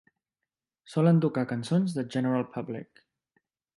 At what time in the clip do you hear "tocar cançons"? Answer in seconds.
1.25-1.93